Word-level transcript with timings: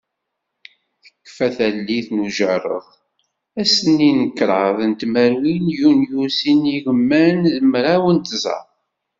Tekfa 1.03 1.47
tallit 1.55 2.07
n 2.15 2.17
ujerred, 2.25 2.85
ass-nni 3.61 4.11
n 4.19 4.23
kraḍ 4.37 4.77
tmerwin 4.99 5.65
yunyu 5.79 6.23
sin 6.39 6.61
yigiman 6.71 7.39
d 7.55 7.57
mraw 7.71 8.05
d 8.17 8.19
tẓa. 8.29 8.59